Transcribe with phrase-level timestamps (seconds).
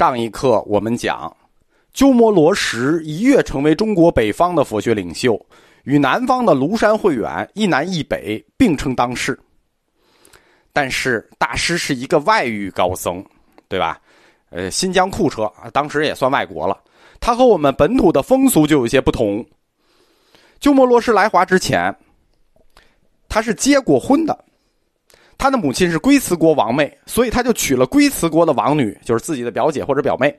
[0.00, 1.30] 上一课我们讲，
[1.92, 5.38] 鸠摩罗什一跃成为中国北方的佛学领袖，
[5.82, 9.38] 与南方的庐山慧远一南一北并称当世。
[10.72, 13.22] 但是大师是一个外域高僧，
[13.68, 14.00] 对吧？
[14.48, 16.82] 呃，新疆库车啊，当时也算外国了。
[17.20, 19.44] 他和我们本土的风俗就有些不同。
[20.60, 21.94] 鸠摩罗什来华之前，
[23.28, 24.46] 他是结过婚的，
[25.40, 30.38] 他的母亲是龟兹国王妹，所以他就娶了龟兹国的王女，就是自己的表姐或者表妹。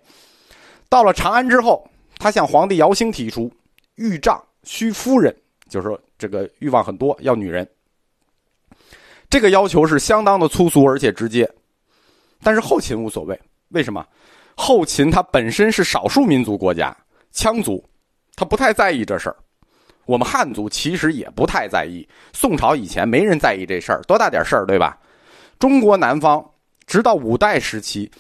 [0.89, 1.84] 到了长安之后，
[2.20, 3.52] 他向皇帝姚兴提出
[3.95, 5.35] 欲丈需夫人，
[5.67, 7.67] 就是说这个欲望很多，要女人。
[9.27, 11.52] 这个要求是相当的粗俗而且直接，
[12.44, 13.36] 但是后秦无所谓。
[13.70, 14.05] 为什么？
[14.55, 16.95] 后秦它本身是少数民族国家，
[17.33, 17.83] 羌族，
[18.36, 19.36] 他不太在意这事儿。
[20.05, 22.07] 我们汉族其实也不太在意。
[22.33, 24.97] 宋朝以前没人在意这事儿，多大点事儿，对吧？
[25.59, 26.43] 中国南方
[26.85, 28.11] 直到五代时期，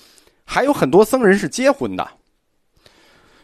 [0.45, 2.07] 还有很多僧人是结婚的。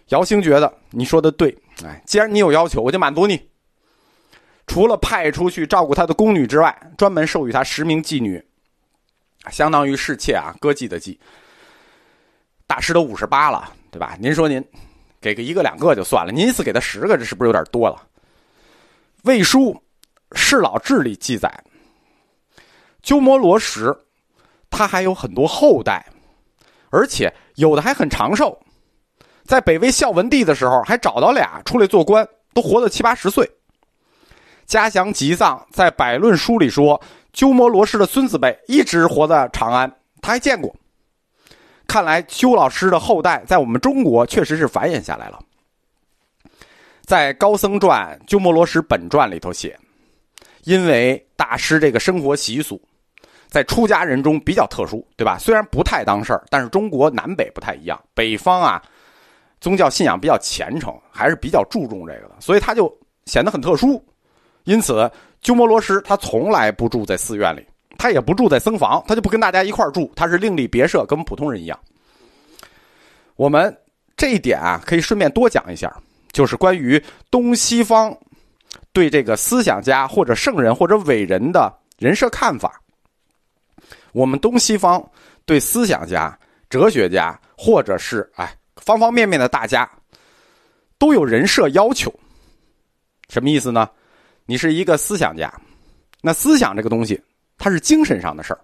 [0.09, 3.49] 姚兴觉得你说的对，哎，既然你有要求，我就满足你。
[4.67, 8.41] 除了派出去照顾他的宫女之外，专门授予他十名妓女，
[9.49, 11.17] 相当于侍妾啊，歌妓的妓。
[12.67, 14.15] 大师都五十八了，对吧？
[14.19, 14.63] 您说您
[15.19, 17.95] 给个一个两个就算了，您一次给他十个，这是不是有点多了？
[19.27, 19.73] 《魏书·
[20.31, 21.63] 世老志》里记载，
[23.03, 23.93] 鸠摩罗什
[24.69, 26.05] 他还有很多后代，
[26.89, 28.57] 而且有的还很长寿，
[29.43, 33.51] 在北魏孝文帝的时候还找到俩出来做官，都活到七八十岁。
[34.65, 37.01] 嘉祥吉藏在《百论书》里说，
[37.33, 40.73] 鸠摩罗什的孙子辈一直活在长安，他还见过。
[41.85, 45.39] 看来鸠老师的后代在我们中国确实是繁衍下来了。
[47.07, 49.79] 在《高僧传·鸠摩罗什本传》里头写，
[50.65, 52.79] 因为大师这个生活习俗，
[53.47, 55.37] 在出家人中比较特殊，对吧？
[55.39, 58.83] 虽然不太当事儿，但是中国南北不太一样，北方啊，
[59.61, 62.93] 宗教信仰比较虔诚，还是比较注重这个的，所以他就
[63.25, 64.03] 显得很特殊。
[64.65, 65.09] 因此，
[65.41, 67.65] 鸠摩罗什他从来不住在寺院里，
[67.97, 71.79] 他也不住在僧房，他就不跟大家一块住，他是另立别舍，跟我们普通人一样。
[73.37, 73.73] 我们
[74.17, 75.89] 这一点啊，可以顺便多讲一下，
[76.31, 77.01] 就是关于
[77.31, 78.15] 东西方
[78.93, 82.81] 对这个思想家或者圣人或者伟人的人设看法。
[84.11, 85.03] 我们东西方
[85.45, 86.37] 对思想家、
[86.69, 89.89] 哲学家或者是哎方方面面的大家，
[90.97, 92.13] 都有人设要求，
[93.29, 93.89] 什么意思呢？
[94.45, 95.53] 你是一个思想家，
[96.21, 97.21] 那思想这个东西，
[97.57, 98.59] 它是精神上的事儿，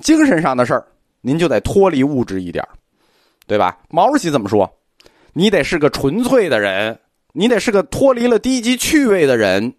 [0.00, 0.86] 精神上的事儿，
[1.20, 2.66] 您就得脱离物质一点，
[3.46, 3.78] 对吧？
[3.90, 4.68] 毛主席怎么说？
[5.32, 6.98] 你得是个纯粹的人，
[7.32, 9.74] 你得是个脱离了低级趣味的人。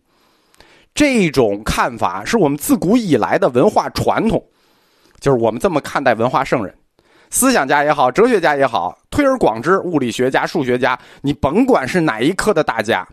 [0.93, 4.45] 这种看法是我们自古以来的文化传统，
[5.19, 6.75] 就是我们这么看待文化圣人、
[7.29, 13.07] 思想家也好，哲学家也好，推而广之，物理学家、数学家，你甭管是哪一科的大家。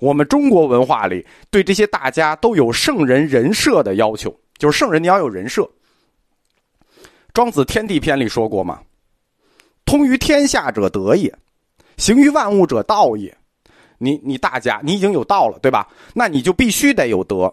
[0.00, 5.70] 我们中国文化里对这些大家都有圣人人设的要求，就是圣人你要有人设。
[7.32, 8.80] 庄子《天地篇》里说过嘛
[9.84, 11.34] ：“通于天下者德也，
[11.96, 13.36] 行于万物者道也。”
[13.98, 15.88] 你你大家你已经有道了，对吧？
[16.14, 17.52] 那你就必须得有德。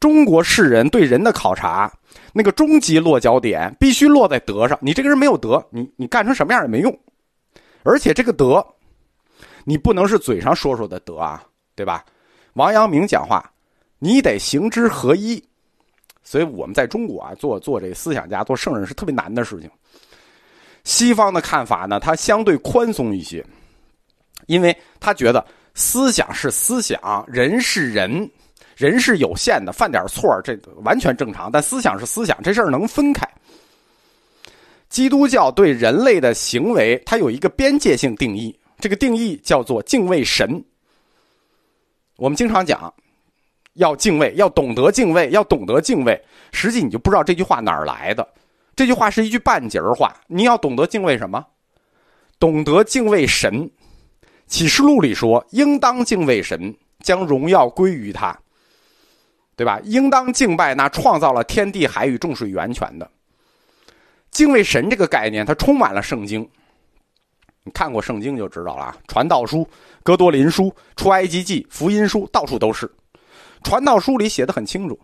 [0.00, 1.92] 中国世人对人的考察，
[2.32, 4.76] 那个终极落脚点必须落在德上。
[4.80, 6.98] 你这个人没有德，你你干成什么样也没用。
[7.82, 8.64] 而且这个德。
[9.68, 12.04] 你不能是嘴上说说的德啊，对吧？
[12.52, 13.50] 王阳明讲话，
[13.98, 15.42] 你得行之合一。
[16.22, 19.68] 所以我们在中国啊，做做这个思想家、做圣人是特别难的事情。
[20.86, 23.44] 西方的看法呢，他相对宽松一些，
[24.46, 28.30] 因为他觉得思想是思想，人是人，
[28.76, 31.50] 人是有限的，犯点错这完全正常。
[31.50, 33.28] 但思想是思想，这事儿能分开。
[34.88, 38.56] 基督教对人类的行为，它有一个边界性定义。
[38.78, 40.64] 这个定义叫做敬畏神。
[42.16, 42.94] 我们经常讲，
[43.72, 46.24] 要敬畏，要懂得敬畏，要懂得敬畏。
[46.52, 48.26] 实际你就不知道这句话哪儿来的。
[48.76, 50.14] 这句话是一句半截儿话。
[50.28, 51.44] 你要懂得敬畏什么？
[52.38, 53.68] 懂得敬畏神。
[54.46, 58.38] 启示录里说，应当敬畏神，将荣耀归于他，
[59.56, 59.80] 对吧？
[59.82, 63.10] 应当敬拜那创造了天地海与众水源泉的。
[64.30, 66.48] 敬畏神这个概念，它充满了圣经。
[67.64, 69.58] 你看过圣经就知道了啊，《传道书》
[70.04, 70.64] 《哥多林书》
[70.94, 72.86] 《出埃及记》《福音书》到处都是，
[73.64, 74.96] 《传道书》里写的很清楚，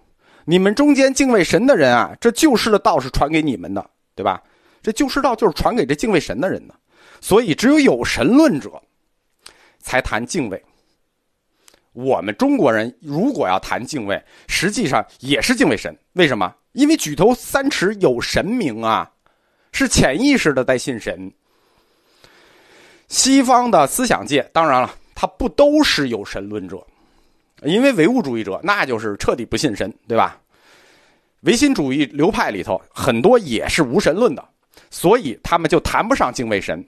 [0.44, 4.42] 你们中间敬畏神的人啊，这救世的道是传给你们的，对吧？
[4.82, 6.74] 这救世道就是传给这敬畏神的人的，
[7.20, 8.82] 所以只有有神论者
[9.78, 10.60] 才谈敬畏。
[11.92, 15.96] 我们中国人如果要谈敬畏，实际上也是敬畏神。
[16.14, 16.52] 为什么？
[16.72, 19.08] 因为举头三尺有神明啊，
[19.72, 21.30] 是潜意识的在信神。
[23.08, 26.84] 西方的思想界，当然了，他不都是有神论者，
[27.64, 30.38] 因为唯物主义者那就是彻底不信神，对吧？
[31.42, 34.48] 唯心主义流派里头很多也是无神论的，
[34.90, 36.84] 所以他们就谈不上敬畏神，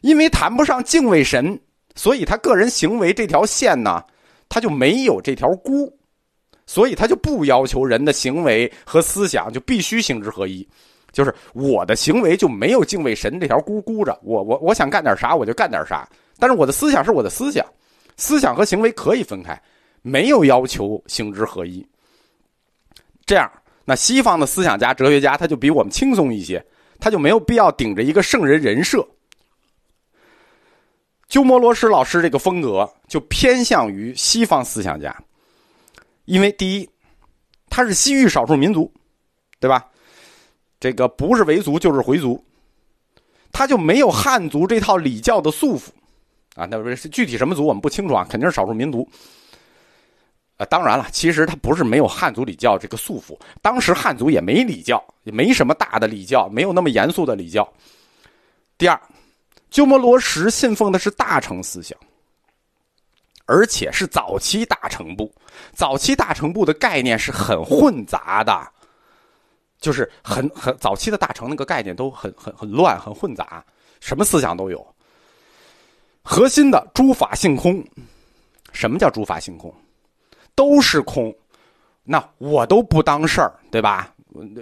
[0.00, 1.58] 因为谈不上敬畏神，
[1.96, 4.04] 所以他个人行为这条线呢，
[4.48, 5.92] 他就没有这条箍，
[6.66, 10.66] 所以他就不要求人的行为和思想就必须行之合一，
[11.10, 16.08] 就是我的行为就没有敬畏神这条箍箍着，我我我想干点啥我就干点啥，
[16.38, 17.66] 但是我的思想是我的思想，
[18.16, 19.60] 思想和行为可以分开，
[20.06, 21.84] 没有要求行之合一，
[23.26, 23.50] 这样。
[23.84, 26.64] 那西方的思想家、哲学家，他就比我们轻松一些，
[27.00, 29.04] 他就没有必要顶着一个圣人人设。
[31.26, 35.12] 鸠摩罗什老师这个风格就偏向于西方思想家，
[36.26, 36.88] 因为第一，
[37.68, 38.88] 他是西域少数民族，
[39.58, 39.84] 对吧？
[40.78, 42.40] 这个不是维族就是回族，
[43.50, 45.88] 他就没有汉族这套礼教的束缚
[46.54, 46.64] 啊。
[46.64, 49.08] 那不是具体什么族我们不清楚啊，肯定是少数民族。
[50.56, 57.70] 啊，当然了，其实他不是没有汉族礼教这个束缚，当时汉族也没礼教，也没什么大的礼教，没有那么严肃的礼教。
[58.78, 58.98] 第二，
[59.70, 61.98] 鸠摩罗什信奉的是大乘思想，
[63.44, 65.30] 而且是早期大乘部。
[65.74, 68.66] 早期大乘部的概念是很混杂的，
[69.78, 73.62] 就是很很早期的大乘那个概念都很很很乱，很混杂，
[74.00, 74.86] 什么思想都有。
[76.22, 77.84] 核心的诸法性空，
[78.72, 79.74] 什么叫诸法性空？
[80.56, 81.32] 都是空，
[82.02, 84.12] 那我都不当事儿，对吧？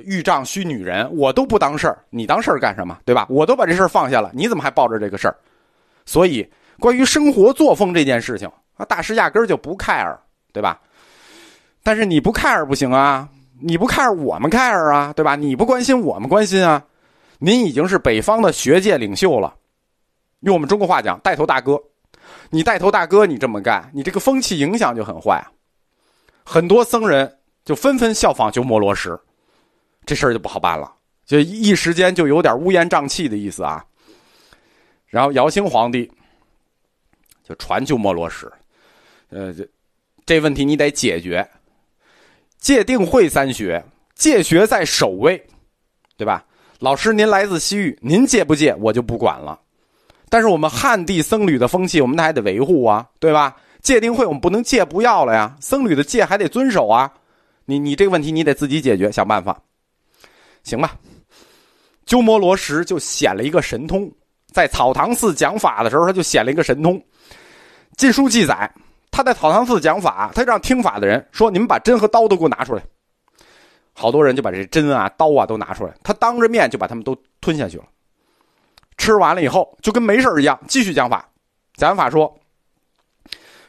[0.05, 2.99] 玉丈须女人，我都不当事儿，你当事儿干什么？
[3.05, 3.27] 对吧？
[3.31, 5.37] 我都把这事儿放下了，你怎么还抱着这个事儿？
[6.05, 6.49] 所以，
[6.79, 8.47] 关于生活作风这件事情，
[8.77, 10.17] 啊，大师压根儿就不 care，
[10.53, 10.81] 对吧？
[11.83, 13.29] 但是你不 care 不行啊，
[13.61, 15.35] 你不 care 我们 care 啊，对吧？
[15.35, 16.85] 你不关心我们关心啊，
[17.39, 19.55] 您已经是北方的学界领袖了，
[20.41, 21.83] 用我们中国话讲，带头大哥，
[22.51, 25.51] 你带头大哥，你这么干，你这个风气影响就很坏啊。
[26.45, 29.19] 很多僧人就纷纷效仿鸠摩罗什，
[30.05, 30.93] 这事儿就不好办了，
[31.25, 33.85] 就一时间就有点乌烟瘴气的意思啊。
[35.07, 36.11] 然后姚兴皇帝
[37.43, 38.51] 就传鸠摩罗什，
[39.31, 39.67] 呃，这
[40.27, 41.49] 这问题你得解决。
[42.59, 45.37] 戒定慧三学，戒学在首位，
[46.17, 46.45] 对吧？
[46.79, 49.61] 老师您来自西域，您戒不戒我就不管了。
[50.31, 53.57] 但是我们汉地僧侣的风气，我们还得维护啊，对吧？
[53.85, 55.55] 戒定慧，我们不能戒不要了呀。
[55.61, 57.13] 僧侣的戒还得遵守啊。
[57.67, 59.57] 你你这个问题你得自己解决，想办法，
[60.65, 60.97] 行吧？
[62.07, 64.11] 鸠摩罗什就显了一个神通，
[64.53, 67.01] 在草堂寺讲法的时候，他就显了一个神通。
[67.97, 68.71] 晋书记载，
[69.11, 72.83] 他在草堂寺讲法，他让听法的人说：“你们把针和刀都给我拿出来。”
[73.95, 77.85] 好多人就把这针啊、刀啊都拿出来，他当着面就把他们都吞下去了。
[78.97, 81.29] 吃完了以后，就跟没事一样，继续讲法。
[81.77, 82.35] 讲完法说。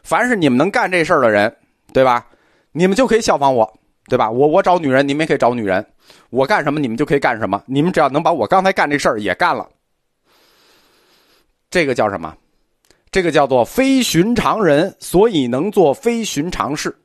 [0.06, 1.54] 凡是你们能干这事儿的人，
[1.92, 2.25] 对吧？
[2.72, 3.68] 你们就可以效仿我，
[4.07, 4.30] 对吧？
[4.30, 5.84] 我我找女人，你们也可以找女人；
[6.30, 7.63] 我干什么，你们就可以干什么。
[7.66, 9.68] 你们只要能把我刚才干这事儿也干了，
[11.72, 12.38] 这个叫什么？
[13.10, 16.96] 这个叫做非寻常人，所以能做非寻常事。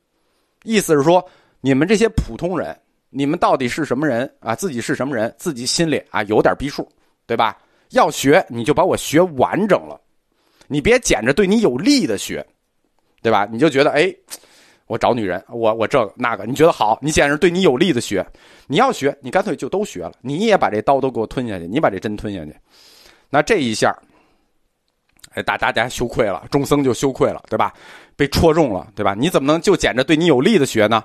[0.63, 1.27] 意思是说，
[1.59, 2.77] 你们这些普通人，
[3.09, 4.53] 你们到底是什么人啊？
[4.53, 6.87] 自己是什么人，自己心里啊有点逼数，
[7.25, 7.57] 对吧？
[7.89, 9.99] 要学，你就把我学完整了，
[10.67, 12.45] 你别捡着对你有利的学。
[13.21, 13.47] 对吧？
[13.51, 14.13] 你就觉得哎，
[14.87, 16.97] 我找女人，我我这个那个，你觉得好？
[17.01, 18.25] 你捡着对你有利的学，
[18.67, 20.13] 你要学，你干脆就都学了。
[20.21, 22.55] 你也把这刀都给我吞下去，你把这针吞下去。
[23.29, 23.95] 那这一下，
[25.33, 27.73] 哎，大大家羞愧了，众僧就羞愧了，对吧？
[28.15, 29.15] 被戳中了，对吧？
[29.17, 31.03] 你怎么能就捡着对你有利的学呢？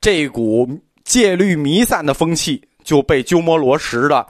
[0.00, 0.68] 这股
[1.04, 4.26] 戒律弥散的风气就被鸠摩罗什的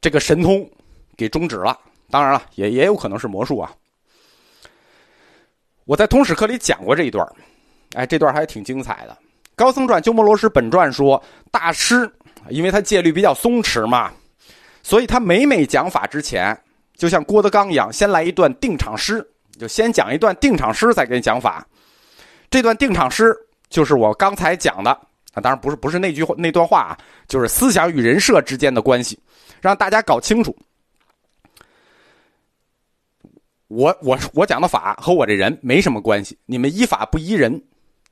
[0.00, 0.68] 这个神通
[1.16, 1.78] 给终止了。
[2.10, 3.72] 当然了，也也有可能是魔术啊。
[5.88, 7.26] 我在通史课里讲过这一段
[7.94, 9.16] 哎，这段还挺精彩的。
[9.56, 12.06] 高僧传鸠摩罗什本传说，大师
[12.50, 14.12] 因为他戒律比较松弛嘛，
[14.82, 16.54] 所以他每每讲法之前，
[16.94, 19.26] 就像郭德纲一样，先来一段定场诗，
[19.58, 21.66] 就先讲一段定场诗，再给你讲法。
[22.50, 23.34] 这段定场诗
[23.70, 24.90] 就是我刚才讲的
[25.32, 29.18] 啊，当然不是不是那句话那段话啊，就是思想与人设之间的关系，
[29.62, 30.54] 让大家搞清楚。
[33.68, 37.62] 我我我讲的法和我这人没什么关系，你们依法不依人。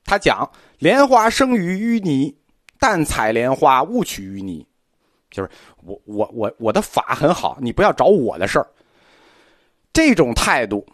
[0.05, 0.49] 他讲
[0.79, 2.35] 莲花生于淤泥，
[2.79, 4.65] 但采莲花勿取淤泥，
[5.31, 5.51] 就是
[5.83, 8.69] 我我我我的法很好，你不要找我的事儿。
[9.93, 10.87] 这种态度，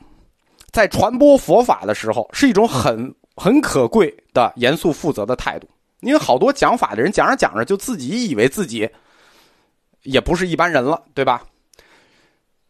[0.70, 5.68] 在传播佛法的时候是一种很很可贵的严肃负责的态度。
[6.00, 8.88] 因为好多讲法的人讲着讲着就自己以为自己
[10.04, 11.44] 也不是一般人了，对吧？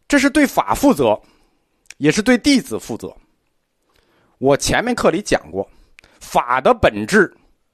[0.07, 1.19] 这是对法负责，
[1.97, 3.15] 也是对弟子负责。
[4.37, 5.69] 我前面课里讲过，
[6.19, 7.33] 法的本质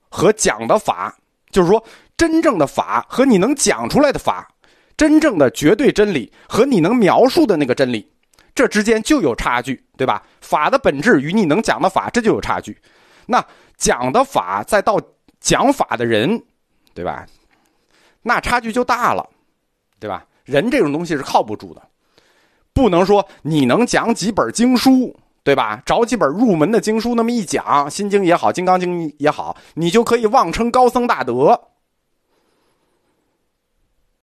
[0.10, 1.16] 和讲的法，
[1.52, 1.84] 就是说
[2.16, 4.48] 真正的法和你能讲出来的法，
[4.96, 8.12] 真正的绝对真理和你能描述的那个真理，
[8.54, 10.24] 这之间就有差距，对吧？
[10.42, 12.78] 法的本质与你能讲的法，这就有差距。
[13.26, 13.44] 那
[13.78, 15.00] 讲的法再到
[15.40, 16.44] 讲法的人，
[16.94, 17.26] 对吧？
[18.22, 19.28] 那差距就大了，
[20.00, 20.26] 对吧？
[20.44, 21.88] 人这种东西是靠不住的，
[22.74, 25.16] 不能说你能讲几本经书。
[25.42, 25.82] 对吧？
[25.84, 31.60] 找几本入门的经书，那么一讲，《心经》也好，《金刚经》也好，你就可以妄称高僧大德。